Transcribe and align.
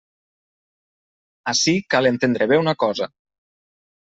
Ací 1.53 1.75
cal 1.95 2.09
entendre 2.13 2.49
bé 2.53 2.61
una 2.63 2.75
cosa. 2.87 3.11